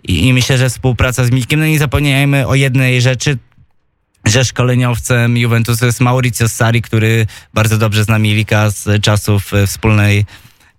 i, 0.02 0.26
i 0.26 0.32
myślę, 0.32 0.58
że 0.58 0.70
współpraca 0.70 1.24
z 1.24 1.30
Milkiem, 1.30 1.60
no 1.60 1.66
nie 1.66 1.78
zapomniajmy 1.78 2.46
o 2.46 2.54
jednej 2.54 3.00
rzeczy, 3.00 3.38
że 4.24 4.44
szkoleniowcem 4.44 5.36
Juventusu 5.36 5.86
jest 5.86 6.00
Mauricio 6.00 6.48
Sari, 6.48 6.82
który 6.82 7.26
bardzo 7.54 7.78
dobrze 7.78 8.04
zna 8.04 8.18
Milika 8.18 8.70
z 8.70 9.02
czasów 9.02 9.54
e, 9.54 9.66
wspólnej 9.66 10.24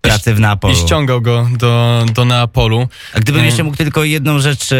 pracy 0.08 0.34
w 0.34 0.40
Neapolu. 0.40 0.74
I 0.74 0.78
ściągał 0.78 1.22
go 1.22 1.48
do, 1.58 2.06
do 2.14 2.26
Neapolu. 2.26 2.88
A 3.14 3.20
gdybym 3.20 3.40
mm. 3.40 3.46
jeszcze 3.46 3.64
mógł 3.64 3.78
tylko 3.78 4.04
jedną 4.04 4.40
rzecz, 4.40 4.72
e, 4.72 4.76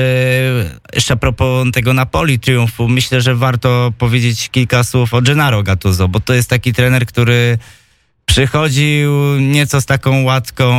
jeszcze 0.94 1.14
a 1.14 1.18
propos 1.18 1.68
tego 1.74 1.94
Napoli 1.94 2.40
triumfu, 2.40 2.88
myślę, 2.88 3.22
że 3.22 3.36
warto 3.36 3.94
powiedzieć 3.98 4.50
kilka 4.50 4.84
słów 4.84 5.14
o 5.14 5.22
Gennaro 5.22 5.64
Gattuso, 5.64 6.08
bo 6.08 6.20
to 6.20 6.34
jest 6.34 6.50
taki 6.50 6.74
trener, 6.74 7.06
który 7.06 7.58
przychodził 8.26 9.40
nieco 9.40 9.82
z 9.82 9.86
taką 9.86 10.24
łatką 10.24 10.74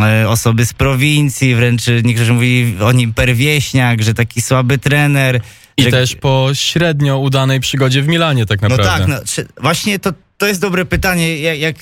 e, 0.00 0.28
osoby 0.28 0.66
z 0.66 0.72
prowincji, 0.72 1.54
wręcz 1.54 1.82
niektórzy 2.04 2.32
mówili 2.32 2.82
o 2.82 2.92
nim 2.92 3.12
perwieśniak, 3.12 4.02
że 4.02 4.14
taki 4.14 4.42
słaby 4.42 4.78
trener. 4.78 5.40
I 5.76 5.82
że... 5.82 5.90
też 5.90 6.14
po 6.16 6.50
średnio 6.54 7.18
udanej 7.18 7.60
przygodzie 7.60 8.02
w 8.02 8.08
Milanie 8.08 8.46
tak 8.46 8.62
naprawdę. 8.62 9.06
No 9.08 9.18
tak, 9.18 9.26
no, 9.38 9.44
właśnie 9.62 9.98
to 9.98 10.12
to 10.38 10.46
jest 10.46 10.60
dobre 10.60 10.84
pytanie, 10.84 11.38
jak, 11.38 11.58
jak 11.58 11.76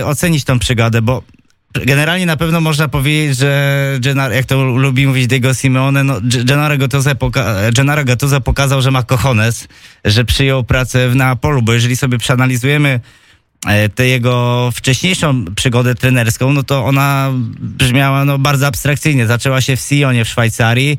e, 0.00 0.06
ocenić 0.06 0.44
tą 0.44 0.58
przygodę, 0.58 1.02
bo 1.02 1.22
generalnie 1.74 2.26
na 2.26 2.36
pewno 2.36 2.60
można 2.60 2.88
powiedzieć, 2.88 3.38
że 3.38 3.98
Gennaro, 4.00 4.34
jak 4.34 4.46
to 4.46 4.64
lubi 4.64 5.06
mówić 5.06 5.26
Diego 5.26 5.54
Simeone, 5.54 6.04
no, 6.04 6.14
Gennaro, 6.44 6.78
Gattuso 6.78 7.10
poka- 7.10 7.72
Gennaro 7.72 8.04
Gattuso 8.04 8.40
pokazał, 8.40 8.82
że 8.82 8.90
ma 8.90 9.02
cojones, 9.02 9.68
że 10.04 10.24
przyjął 10.24 10.64
pracę 10.64 11.08
w 11.08 11.16
Neapolu, 11.16 11.62
bo 11.62 11.72
jeżeli 11.72 11.96
sobie 11.96 12.18
przeanalizujemy 12.18 13.00
e, 13.66 13.88
tę 13.88 14.06
jego 14.06 14.70
wcześniejszą 14.74 15.44
przygodę 15.56 15.94
trenerską, 15.94 16.52
no 16.52 16.62
to 16.62 16.84
ona 16.84 17.30
brzmiała 17.60 18.24
no, 18.24 18.38
bardzo 18.38 18.66
abstrakcyjnie. 18.66 19.26
Zaczęła 19.26 19.60
się 19.60 19.76
w 19.76 19.80
Sionie 19.80 20.24
w 20.24 20.28
Szwajcarii, 20.28 20.98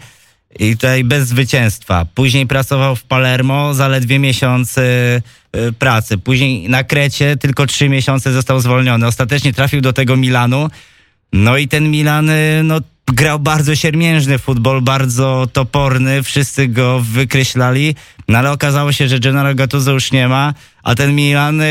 i 0.59 0.71
tutaj 0.77 1.03
bez 1.03 1.27
zwycięstwa. 1.27 2.05
Później 2.15 2.47
pracował 2.47 2.95
w 2.95 3.03
Palermo, 3.03 3.73
zaledwie 3.73 4.19
miesiąc 4.19 4.77
y, 4.77 4.81
y, 5.55 5.73
pracy. 5.73 6.17
Później 6.17 6.69
na 6.69 6.83
Krecie 6.83 7.37
tylko 7.37 7.65
trzy 7.65 7.89
miesiące 7.89 8.31
został 8.31 8.59
zwolniony. 8.59 9.07
Ostatecznie 9.07 9.53
trafił 9.53 9.81
do 9.81 9.93
tego 9.93 10.17
Milanu. 10.17 10.69
No 11.33 11.57
i 11.57 11.67
ten 11.67 11.91
Milan 11.91 12.29
y, 12.29 12.61
no, 12.63 12.79
grał 13.07 13.39
bardzo 13.39 13.75
siermiężny 13.75 14.37
futbol, 14.37 14.81
bardzo 14.81 15.47
toporny. 15.53 16.23
Wszyscy 16.23 16.67
go 16.67 16.99
wykreślali. 16.99 17.95
No 18.27 18.37
ale 18.37 18.51
okazało 18.51 18.91
się, 18.91 19.07
że 19.07 19.19
Gennaro 19.19 19.55
Gattuso 19.55 19.91
już 19.91 20.11
nie 20.11 20.27
ma, 20.27 20.53
a 20.83 20.95
ten 20.95 21.15
Milan 21.15 21.61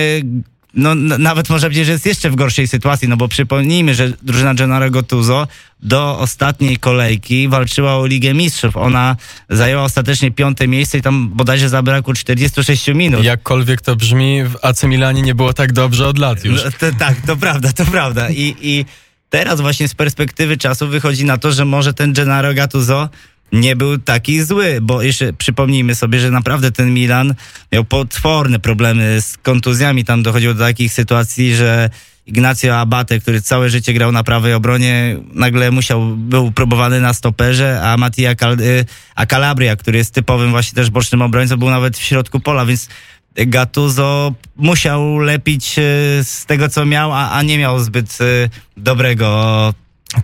no, 0.74 0.94
nawet 0.94 1.50
można 1.50 1.68
powiedzieć, 1.68 1.86
że 1.86 1.92
jest 1.92 2.06
jeszcze 2.06 2.30
w 2.30 2.34
gorszej 2.34 2.68
sytuacji, 2.68 3.08
no 3.08 3.16
bo 3.16 3.28
przypomnijmy, 3.28 3.94
że 3.94 4.12
drużyna 4.22 4.54
Gennaro 4.54 4.90
Gattuso 4.90 5.48
do 5.82 6.18
ostatniej 6.18 6.76
kolejki 6.76 7.48
walczyła 7.48 7.96
o 7.96 8.06
Ligę 8.06 8.34
Mistrzów. 8.34 8.76
Ona 8.76 9.16
zajęła 9.48 9.82
ostatecznie 9.82 10.30
piąte 10.30 10.68
miejsce 10.68 10.98
i 10.98 11.02
tam 11.02 11.28
bodajże 11.28 11.68
zabrakło 11.68 12.14
46 12.14 12.88
minut. 12.88 13.24
Jakkolwiek 13.24 13.80
to 13.80 13.96
brzmi, 13.96 14.44
w 14.44 14.56
AC 14.62 14.84
Milanie 14.84 15.22
nie 15.22 15.34
było 15.34 15.52
tak 15.52 15.72
dobrze 15.72 16.08
od 16.08 16.18
lat 16.18 16.44
już. 16.44 16.64
No, 16.64 16.70
to, 16.70 16.98
tak, 16.98 17.20
to 17.26 17.36
prawda, 17.36 17.72
to 17.72 17.84
prawda. 17.84 18.30
I, 18.30 18.56
I 18.60 18.84
teraz 19.30 19.60
właśnie 19.60 19.88
z 19.88 19.94
perspektywy 19.94 20.56
czasu 20.56 20.88
wychodzi 20.88 21.24
na 21.24 21.38
to, 21.38 21.52
że 21.52 21.64
może 21.64 21.94
ten 21.94 22.12
Gennaro 22.12 22.54
Gattuso 22.54 23.08
nie 23.52 23.76
był 23.76 23.98
taki 23.98 24.42
zły, 24.42 24.78
bo 24.82 25.02
jeszcze 25.02 25.32
przypomnijmy 25.32 25.94
sobie, 25.94 26.20
że 26.20 26.30
naprawdę 26.30 26.72
ten 26.72 26.94
Milan 26.94 27.34
miał 27.72 27.84
potworne 27.84 28.58
problemy 28.58 29.22
z 29.22 29.36
kontuzjami. 29.36 30.04
Tam 30.04 30.22
dochodziło 30.22 30.54
do 30.54 30.64
takich 30.64 30.92
sytuacji, 30.92 31.54
że 31.54 31.90
Ignacio 32.26 32.78
Abate, 32.78 33.20
który 33.20 33.42
całe 33.42 33.70
życie 33.70 33.92
grał 33.92 34.12
na 34.12 34.24
prawej 34.24 34.54
obronie, 34.54 35.16
nagle 35.34 35.70
musiał, 35.70 36.16
był 36.16 36.52
próbowany 36.52 37.00
na 37.00 37.14
stoperze, 37.14 37.80
a 37.82 37.96
Mattia 37.96 38.34
Cal, 38.34 38.60
y, 38.60 38.84
a 39.14 39.26
Calabria, 39.26 39.76
który 39.76 39.98
jest 39.98 40.14
typowym 40.14 40.50
właśnie 40.50 40.76
też 40.76 40.90
bocznym 40.90 41.22
obrońcą, 41.22 41.56
był 41.56 41.70
nawet 41.70 41.98
w 41.98 42.02
środku 42.02 42.40
pola, 42.40 42.66
więc 42.66 42.88
Gattuso 43.34 44.34
musiał 44.56 45.18
lepić 45.18 45.78
y, 45.78 46.24
z 46.24 46.46
tego, 46.46 46.68
co 46.68 46.86
miał, 46.86 47.12
a, 47.12 47.30
a 47.30 47.42
nie 47.42 47.58
miał 47.58 47.80
zbyt 47.80 48.20
y, 48.20 48.50
dobrego 48.76 49.74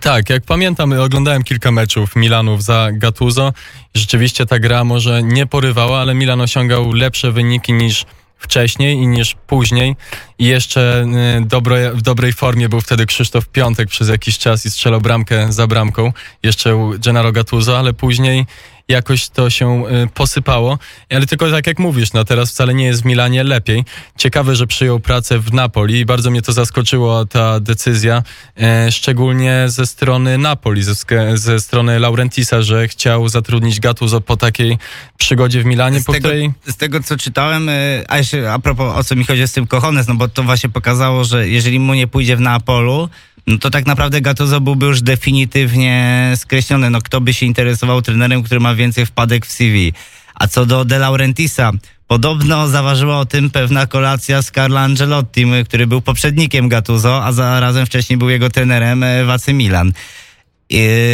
tak, 0.01 0.31
jak 0.31 0.43
pamiętam, 0.43 0.93
oglądałem 0.93 1.43
kilka 1.43 1.71
meczów 1.71 2.17
Milanów 2.17 2.63
za 2.63 2.89
Gattuso. 2.93 3.53
Rzeczywiście 3.95 4.47
ta 4.47 4.59
gra 4.59 4.85
może 4.85 5.23
nie 5.23 5.47
porywała, 5.47 6.01
ale 6.01 6.15
Milan 6.15 6.41
osiągał 6.41 6.93
lepsze 6.93 7.33
wyniki 7.33 7.73
niż 7.73 8.07
wcześniej 8.39 8.97
i 8.97 9.07
niż 9.07 9.37
później. 9.47 9.97
I 10.39 10.45
jeszcze 10.45 11.07
y, 11.39 11.47
dobre, 11.47 11.93
w 11.93 12.03
dobrej 12.03 12.33
formie 12.33 12.69
był 12.69 12.81
wtedy 12.81 13.07
Krzysztof 13.07 13.49
Piątek 13.49 13.89
przez 13.89 14.09
jakiś 14.09 14.39
czas 14.39 14.67
i 14.67 14.71
strzelał 14.71 15.01
bramkę 15.01 15.53
za 15.53 15.67
bramką. 15.67 16.13
Jeszcze 16.43 16.91
Gennaro 16.99 17.33
Gattuso, 17.33 17.79
ale 17.79 17.93
później 17.93 18.47
jakoś 18.89 19.29
to 19.29 19.51
się 19.51 19.85
y, 20.05 20.07
posypało. 20.15 20.79
Ale 21.11 21.27
tylko 21.27 21.51
tak 21.51 21.67
jak 21.67 21.79
mówisz, 21.79 22.13
no 22.13 22.25
teraz 22.25 22.51
wcale 22.51 22.75
nie 22.75 22.87
jest 22.87 23.03
w 23.03 23.05
Milanie 23.05 23.45
lepiej. 23.45 23.85
Ciekawe, 24.17 24.57
że 24.57 24.67
przyjął 24.67 25.01
pracę 25.01 25.39
w 25.39 25.53
Napoli 25.53 25.99
i 25.99 26.05
bardzo 26.05 26.31
mnie 26.31 26.43
to 26.43 26.53
zaskoczyło 26.53 27.27
ta 27.27 27.61
decyzja, 27.61 28.23
e, 28.61 28.93
szczególnie 28.93 29.65
ze 29.67 29.87
strony 29.87 30.39
Napoli, 30.39 30.83
ze, 30.83 30.95
ze 31.35 31.61
strony 31.61 31.99
Laurentisa, 31.99 32.63
że 32.63 32.89
chciał 32.89 33.29
zatrudnić 33.29 33.81
Gattuso 33.81 34.21
po 34.21 34.37
takiej 34.37 34.79
przygodzie 35.19 35.63
w 35.63 35.65
Milanie, 35.65 36.01
z 36.01 36.05
po 36.05 36.13
tego, 36.13 36.29
której... 36.29 36.53
Z 36.67 36.77
tego, 36.77 37.03
co 37.03 37.17
czytałem, 37.17 37.69
e, 37.69 38.05
a 38.09 38.19
jeszcze 38.19 38.53
a 38.53 38.59
propos, 38.59 38.97
o 38.97 39.05
co 39.05 39.17
mi 39.17 39.25
chodzi 39.25 39.49
z 39.49 39.53
tym 39.53 39.67
Kochones, 39.67 40.09
no 40.09 40.15
bo 40.15 40.29
to 40.29 40.43
właśnie 40.43 40.71
pokazało, 40.71 41.25
że 41.25 41.49
jeżeli 41.49 41.81
mu 41.81 41.95
nie 41.95 42.07
pójdzie 42.07 42.37
w 42.37 42.41
Neapolu, 42.41 43.09
no 43.47 43.59
to 43.59 43.71
tak 43.71 43.87
naprawdę 43.87 44.21
Gattuso 44.21 44.61
byłby 44.61 44.87
już 44.87 45.03
definitywnie 45.03 46.33
skreślony. 46.37 46.91
No 46.91 47.03
kto 47.03 47.21
by 47.21 47.35
się 47.35 47.47
interesował 47.47 48.03
trenerem, 48.03 48.43
który 48.43 48.61
ma 48.61 48.75
więcej 48.75 49.07
wpadek 49.07 49.47
w 49.47 49.53
CV. 49.53 49.93
A 50.35 50.47
co 50.47 50.67
do 50.67 50.85
De 50.85 50.99
Laurentisa, 50.99 51.73
podobno 52.07 52.69
zaważyła 52.69 53.19
o 53.19 53.27
tym 53.27 53.51
pewna 53.51 53.87
kolacja 53.87 54.43
z 54.43 54.51
Carlo 54.51 54.81
Angelottim, 54.81 55.53
który 55.65 55.87
był 55.87 56.01
poprzednikiem 56.01 56.69
Gattuso, 56.69 57.25
a 57.25 57.33
zarazem 57.33 57.87
wcześniej 57.87 58.17
był 58.17 58.29
jego 58.29 58.51
trenerem 58.51 59.03
e, 59.03 59.25
w 59.25 59.31
AC 59.31 59.49
Milan. 59.49 59.93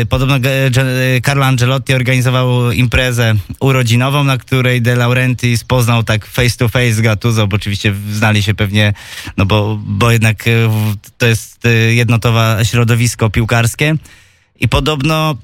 Podobno 0.09 0.37
Carlo 1.27 1.47
Angelotti 1.47 1.95
organizował 1.95 2.73
imprezę 2.73 3.35
urodzinową, 3.61 4.25
na 4.25 4.39
której 4.39 4.83
De 4.83 4.97
Laurentiis 4.97 5.65
poznał 5.65 6.03
tak 6.03 6.27
face 6.27 6.57
to 6.57 6.69
face 6.69 7.03
Gattuso, 7.03 7.47
bo 7.47 7.57
oczywiście 7.57 7.95
znali 8.13 8.43
się 8.43 8.55
pewnie, 8.55 8.95
no 9.37 9.47
bo, 9.47 9.79
bo 9.87 10.11
jednak 10.11 10.49
e, 10.49 10.51
to 11.19 11.27
jest 11.27 11.67
e, 11.67 11.71
jednotowe 11.71 12.59
środowisko 12.63 13.31
piłkarskie. 13.31 13.95
I 14.61 14.69
podobno 14.69 15.37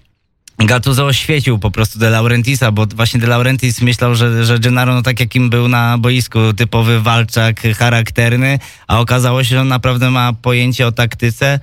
Gattuso 0.58 1.06
oświecił 1.06 1.58
po 1.58 1.70
prostu 1.70 1.98
De 1.98 2.10
Laurentisa, 2.10 2.72
bo 2.72 2.86
właśnie 2.86 3.20
De 3.20 3.26
Laurentiis 3.26 3.80
myślał, 3.80 4.14
że, 4.14 4.44
że 4.44 4.58
Gennaro, 4.58 4.94
no 4.94 5.02
tak 5.02 5.20
jakim 5.20 5.50
był 5.50 5.68
na 5.68 5.98
boisku, 5.98 6.38
typowy 6.56 7.00
walczak, 7.00 7.60
charakterny, 7.78 8.58
a 8.86 9.00
okazało 9.00 9.44
się, 9.44 9.50
że 9.50 9.60
on 9.60 9.68
naprawdę 9.68 10.10
ma 10.10 10.32
pojęcie 10.32 10.86
o 10.86 10.92
taktyce, 10.92 11.60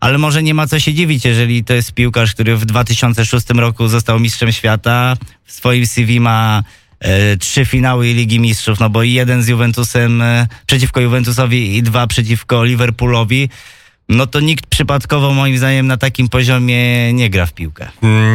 ale 0.00 0.18
może 0.18 0.42
nie 0.42 0.54
ma 0.54 0.66
co 0.66 0.80
się 0.80 0.94
dziwić, 0.94 1.24
jeżeli 1.24 1.64
to 1.64 1.74
jest 1.74 1.92
piłkarz, 1.92 2.34
który 2.34 2.56
w 2.56 2.64
2006 2.64 3.50
roku 3.50 3.88
został 3.88 4.20
mistrzem 4.20 4.52
świata, 4.52 5.16
w 5.44 5.52
swoim 5.52 5.86
CV 5.86 6.20
ma 6.20 6.62
e, 7.00 7.36
trzy 7.36 7.64
finały 7.64 8.06
Ligi 8.06 8.40
Mistrzów, 8.40 8.80
no 8.80 8.90
bo 8.90 9.02
jeden 9.02 9.42
z 9.42 9.48
Juventusem 9.48 10.22
e, 10.22 10.46
przeciwko 10.66 11.00
Juventusowi 11.00 11.76
i 11.76 11.82
dwa 11.82 12.06
przeciwko 12.06 12.64
Liverpoolowi 12.64 13.48
no 14.08 14.26
to 14.26 14.40
nikt 14.40 14.66
przypadkowo 14.66 15.32
moim 15.32 15.58
zdaniem 15.58 15.86
na 15.86 15.96
takim 15.96 16.28
poziomie 16.28 17.12
nie 17.12 17.30
gra 17.30 17.46
w 17.46 17.52
piłkę. 17.52 17.88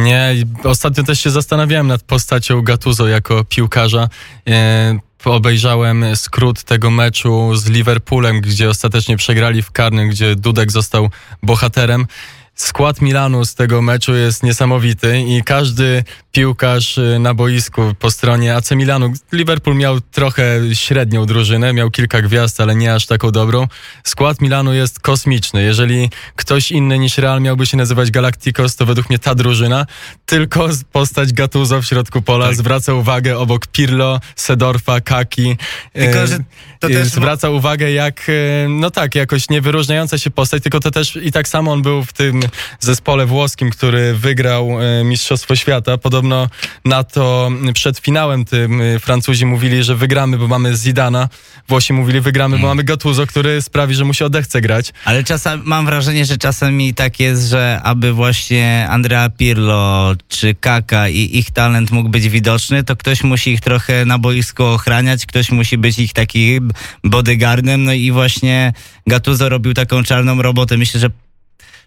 Nie, 0.04 0.34
ostatnio 0.64 1.04
też 1.04 1.20
się 1.20 1.30
zastanawiałem 1.30 1.86
nad 1.86 2.02
postacią 2.02 2.62
Gattuso 2.62 3.08
jako 3.08 3.44
piłkarza. 3.44 4.08
E, 4.48 4.98
obejrzałem 5.32 6.16
skrót 6.16 6.62
tego 6.62 6.90
meczu 6.90 7.56
z 7.56 7.66
Liverpoolem, 7.66 8.40
gdzie 8.40 8.70
ostatecznie 8.70 9.16
przegrali 9.16 9.62
w 9.62 9.72
karnym, 9.72 10.08
gdzie 10.08 10.36
Dudek 10.36 10.72
został 10.72 11.10
bohaterem. 11.42 12.06
Skład 12.54 13.00
Milanu 13.02 13.44
z 13.44 13.54
tego 13.54 13.82
meczu 13.82 14.14
jest 14.14 14.42
niesamowity 14.42 15.20
i 15.20 15.42
każdy 15.44 16.04
piłkarz 16.32 16.98
y, 16.98 17.18
na 17.18 17.34
boisku 17.34 17.82
po 17.98 18.10
stronie 18.10 18.56
AC 18.56 18.70
Milanu. 18.70 19.12
Liverpool 19.32 19.76
miał 19.76 20.00
trochę 20.00 20.60
średnią 20.72 21.26
drużynę, 21.26 21.72
miał 21.72 21.90
kilka 21.90 22.22
gwiazd, 22.22 22.60
ale 22.60 22.74
nie 22.74 22.94
aż 22.94 23.06
taką 23.06 23.30
dobrą. 23.30 23.68
Skład 24.04 24.40
Milanu 24.40 24.74
jest 24.74 25.00
kosmiczny. 25.00 25.62
Jeżeli 25.62 26.10
ktoś 26.36 26.72
inny 26.72 26.98
niż 26.98 27.18
Real 27.18 27.40
miałby 27.40 27.66
się 27.66 27.76
nazywać 27.76 28.10
Galacticos, 28.10 28.76
to 28.76 28.86
według 28.86 29.10
mnie 29.10 29.18
ta 29.18 29.34
drużyna, 29.34 29.86
tylko 30.26 30.68
postać 30.92 31.32
Gattuso 31.32 31.82
w 31.82 31.84
środku 31.84 32.22
pola 32.22 32.46
tak. 32.46 32.56
zwraca 32.56 32.94
uwagę 32.94 33.38
obok 33.38 33.66
Pirlo, 33.66 34.20
Sedorfa, 34.36 35.00
Kaki. 35.00 35.56
Tylko, 35.92 36.22
y, 36.22 36.26
że 36.26 36.38
to 36.80 36.88
też... 36.88 37.08
Zwraca 37.08 37.50
uwagę 37.50 37.92
jak, 37.92 38.28
y, 38.28 38.66
no 38.68 38.90
tak, 38.90 39.14
jakoś 39.14 39.50
niewyróżniająca 39.50 40.18
się 40.18 40.30
postać, 40.30 40.62
tylko 40.62 40.80
to 40.80 40.90
też 40.90 41.18
i 41.22 41.32
tak 41.32 41.48
samo 41.48 41.72
on 41.72 41.82
był 41.82 42.04
w 42.04 42.12
tym 42.12 42.43
zespole 42.80 43.26
włoskim, 43.26 43.70
który 43.70 44.14
wygrał 44.14 44.68
Mistrzostwo 45.04 45.56
Świata. 45.56 45.98
Podobno 45.98 46.48
na 46.84 47.04
to 47.04 47.50
przed 47.74 47.98
finałem 47.98 48.44
tym 48.44 48.82
Francuzi 49.00 49.46
mówili, 49.46 49.84
że 49.84 49.96
wygramy, 49.96 50.38
bo 50.38 50.48
mamy 50.48 50.76
Zidana. 50.76 51.28
Włosi 51.68 51.92
mówili, 51.92 52.20
wygramy, 52.20 52.56
bo 52.56 52.58
mm. 52.58 52.68
mamy 52.68 52.84
Gattuso, 52.84 53.26
który 53.26 53.62
sprawi, 53.62 53.94
że 53.94 54.04
mu 54.04 54.14
się 54.14 54.24
odechce 54.24 54.60
grać. 54.60 54.92
Ale 55.04 55.24
czasem 55.24 55.62
mam 55.64 55.86
wrażenie, 55.86 56.24
że 56.24 56.38
czasami 56.38 56.94
tak 56.94 57.20
jest, 57.20 57.48
że 57.48 57.80
aby 57.82 58.12
właśnie 58.12 58.86
Andrea 58.90 59.30
Pirlo 59.30 60.14
czy 60.28 60.54
Kaka 60.54 61.08
i 61.08 61.38
ich 61.38 61.50
talent 61.50 61.90
mógł 61.90 62.08
być 62.08 62.28
widoczny, 62.28 62.84
to 62.84 62.96
ktoś 62.96 63.22
musi 63.22 63.50
ich 63.50 63.60
trochę 63.60 64.04
na 64.04 64.18
boisku 64.18 64.64
ochraniać, 64.64 65.26
ktoś 65.26 65.50
musi 65.50 65.78
być 65.78 65.98
ich 65.98 66.12
taki 66.12 66.60
bodyguardem, 67.04 67.84
no 67.84 67.92
i 67.92 68.12
właśnie 68.12 68.72
Gattuso 69.06 69.48
robił 69.48 69.74
taką 69.74 70.02
czarną 70.02 70.42
robotę. 70.42 70.76
Myślę, 70.76 71.00
że 71.00 71.10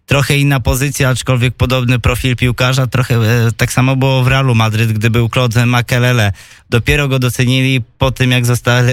trochę 0.08 0.38
inna 0.38 0.60
pozycja, 0.60 1.10
aczkolwiek 1.10 1.56
podobny 1.56 2.00
profil 2.00 2.36
piłkarza. 2.36 2.88
Trochę 2.88 3.16
e, 3.16 3.52
tak 3.58 3.72
samo 3.72 3.96
było 3.96 4.24
w 4.24 4.28
Realu 4.28 4.56
Madryt, 4.56 4.92
gdy 4.92 5.10
był 5.10 5.30
Claude 5.30 5.66
Makelele. 5.66 6.32
Dopiero 6.70 7.08
go 7.08 7.20
docenili 7.20 7.82
po 7.98 8.12
tym, 8.12 8.32
jak 8.32 8.46
został 8.46 8.86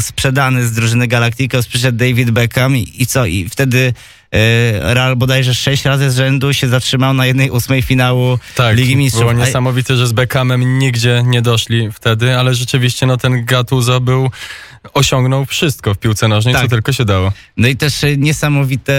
sprzedany 0.00 0.66
z 0.66 0.72
drużyny 0.72 1.06
Galacticos, 1.06 1.66
przyszedł 1.66 1.98
David 1.98 2.30
Beckham 2.30 2.76
i, 2.76 2.92
i 2.98 3.06
co? 3.06 3.26
I 3.26 3.48
wtedy 3.48 3.94
Real 4.80 5.16
bodajże 5.16 5.54
sześć 5.54 5.84
razy 5.84 6.10
z 6.10 6.16
rzędu 6.16 6.52
się 6.52 6.68
zatrzymał 6.68 7.14
na 7.14 7.26
jednej 7.26 7.50
ósmej 7.50 7.82
finału 7.82 8.38
Tak, 8.54 8.76
Ligi 8.76 8.96
Mistrzów. 8.96 9.20
było 9.20 9.32
niesamowite, 9.32 9.96
że 9.96 10.06
z 10.06 10.12
Beckhamem 10.12 10.78
nigdzie 10.78 11.22
nie 11.26 11.42
doszli 11.42 11.92
wtedy, 11.92 12.38
ale 12.38 12.54
rzeczywiście 12.54 13.06
no, 13.06 13.16
ten 13.16 13.44
Gattuso 13.44 14.00
był, 14.00 14.30
osiągnął 14.94 15.44
wszystko 15.46 15.94
w 15.94 15.98
piłce 15.98 16.28
nożnej, 16.28 16.54
Tak. 16.54 16.62
co 16.62 16.68
tylko 16.68 16.92
się 16.92 17.04
dało. 17.04 17.32
No 17.56 17.68
i 17.68 17.76
też 17.76 18.04
e, 18.04 18.16
niesamowite, 18.16 18.92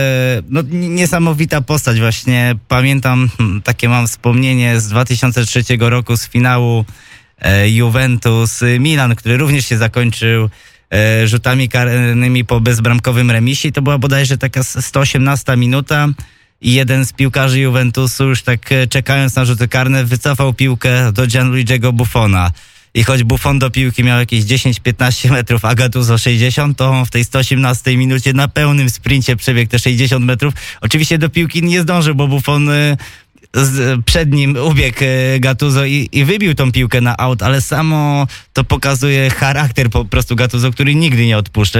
no 0.50 0.62
niesamowita 0.72 1.62
postać 1.62 2.00
właśnie. 2.00 2.56
Pamiętam, 2.68 3.30
hmm, 3.38 3.62
takie 3.62 3.90
mam 3.90 4.08
wspomnienie 4.08 4.80
z 4.80 4.88
2003 4.88 5.64
roku 5.80 6.18
z 6.18 6.28
finału 6.28 6.86
e, 7.40 7.70
Juventus 7.70 8.64
e, 8.64 8.80
Milan, 8.80 9.16
który 9.16 9.38
również 9.38 9.66
się 9.66 9.78
zakończył 9.78 10.46
e, 10.46 10.50
rzutami 11.26 11.70
karnymi 11.70 12.46
po 12.46 12.60
bezbramkowym 12.60 13.32
remisie. 13.32 13.72
To 13.72 13.82
była 13.82 13.98
bodajże 13.98 14.38
taka 14.38 14.60
s- 14.60 14.86
118 14.86 15.58
minuta. 15.58 16.08
I 16.62 16.74
jeden 16.74 17.06
z 17.06 17.14
piłkarzy 17.14 17.60
Juventusu 17.60 18.24
już 18.24 18.42
tak 18.42 18.72
e, 18.72 18.88
czekając 18.88 19.36
na 19.36 19.46
rzuty 19.46 19.68
karne 19.68 20.06
wycofał 20.06 20.54
piłkę 20.54 21.12
do 21.12 21.28
Gianluigiego 21.28 21.94
Buffona. 21.94 22.52
I 22.96 23.04
choć 23.04 23.24
Buffon 23.24 23.60
do 23.60 23.70
piłki 23.72 24.04
miał 24.04 24.20
jakieś 24.20 24.44
10-15 24.44 25.32
metrów, 25.32 25.66
a 25.66 25.76
Gattuso 25.76 26.18
60, 26.18 26.78
to 26.78 26.90
on 26.90 27.06
w 27.06 27.10
tej 27.12 27.26
118 27.26 27.98
minucie 27.98 28.34
na 28.34 28.48
pełnym 28.48 28.90
sprincie 28.90 29.36
przebiegł 29.36 29.72
te 29.72 29.80
60 29.80 30.26
metrów. 30.26 30.54
Oczywiście 30.82 31.18
do 31.18 31.30
piłki 31.30 31.64
nie 31.64 31.82
zdążył, 31.82 32.16
bo 32.16 32.28
Buffon 32.28 32.70
y, 32.70 32.98
z, 33.54 34.06
przed 34.06 34.32
nim 34.32 34.58
ubiegł 34.58 34.98
y, 35.02 35.40
Gattuso 35.40 35.86
i, 35.86 36.10
i 36.12 36.26
wybił 36.26 36.54
tą 36.56 36.72
piłkę 36.72 37.02
na 37.02 37.18
aut, 37.18 37.44
ale 37.44 37.62
samo 37.62 38.28
to 38.54 38.64
pokazuje 38.64 39.30
charakter 39.30 39.90
po 39.90 40.06
prostu 40.06 40.36
Gattuso, 40.36 40.72
który 40.72 40.96
nigdy 40.96 41.26
nie 41.26 41.38
odpuszcza. 41.38 41.80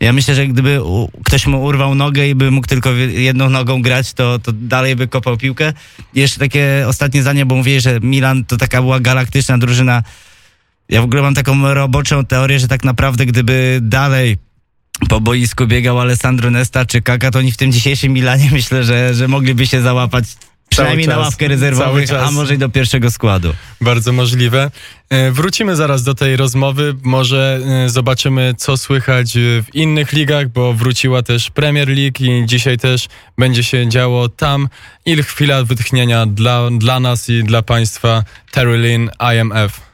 Ja 0.00 0.12
myślę, 0.12 0.34
że 0.34 0.46
gdyby 0.46 0.82
u, 0.82 1.10
ktoś 1.24 1.46
mu 1.46 1.64
urwał 1.64 1.94
nogę 1.94 2.28
i 2.28 2.34
by 2.34 2.50
mógł 2.50 2.66
tylko 2.66 2.90
jedną 2.92 3.50
nogą 3.50 3.82
grać, 3.82 4.12
to, 4.12 4.38
to 4.38 4.52
dalej 4.52 4.96
by 4.96 5.08
kopał 5.08 5.36
piłkę. 5.36 5.72
Jeszcze 6.14 6.40
takie 6.40 6.84
ostatnie 6.86 7.22
zdanie, 7.22 7.46
bo 7.46 7.54
mówię, 7.54 7.80
że 7.80 8.00
Milan 8.00 8.44
to 8.44 8.56
taka 8.56 8.82
była 8.82 9.00
galaktyczna 9.00 9.58
drużyna. 9.58 10.02
Ja 10.88 11.00
w 11.00 11.04
ogóle 11.04 11.22
mam 11.22 11.34
taką 11.34 11.74
roboczą 11.74 12.24
teorię, 12.24 12.58
że 12.58 12.68
tak 12.68 12.84
naprawdę 12.84 13.26
gdyby 13.26 13.78
dalej 13.82 14.36
po 15.08 15.20
boisku 15.20 15.66
biegał 15.66 16.00
Alessandro 16.00 16.50
Nesta 16.50 16.84
czy 16.86 17.02
Kaka, 17.02 17.30
to 17.30 17.38
oni 17.38 17.52
w 17.52 17.56
tym 17.56 17.72
dzisiejszym 17.72 18.12
Milanie 18.12 18.48
myślę, 18.52 18.84
że, 18.84 19.14
że 19.14 19.28
mogliby 19.28 19.66
się 19.66 19.82
załapać 19.82 20.24
przynajmniej 20.74 21.08
na 21.08 21.18
ławkę 21.18 21.48
rezerwowych, 21.48 22.12
a 22.12 22.30
może 22.30 22.54
i 22.54 22.58
do 22.58 22.68
pierwszego 22.68 23.10
składu. 23.10 23.54
Bardzo 23.80 24.12
możliwe. 24.12 24.70
E, 25.10 25.30
Wrócimy 25.30 25.76
zaraz 25.76 26.02
do 26.02 26.14
tej 26.14 26.36
rozmowy. 26.36 26.94
Może 27.02 27.60
e, 27.84 27.88
zobaczymy, 27.88 28.54
co 28.58 28.76
słychać 28.76 29.36
e, 29.36 29.40
w 29.62 29.74
innych 29.74 30.12
ligach, 30.12 30.48
bo 30.48 30.72
wróciła 30.72 31.22
też 31.22 31.50
Premier 31.50 31.88
League 31.88 32.20
i 32.20 32.46
dzisiaj 32.46 32.78
też 32.78 33.08
będzie 33.38 33.64
się 33.64 33.88
działo 33.88 34.28
tam. 34.28 34.68
I 35.06 35.22
chwila 35.22 35.64
wytchnienia 35.64 36.26
dla, 36.26 36.68
dla 36.78 37.00
nas 37.00 37.28
i 37.28 37.44
dla 37.44 37.62
Państwa. 37.62 38.24
Terry 38.50 38.78
Lynn, 38.78 39.10
IMF. 39.34 39.93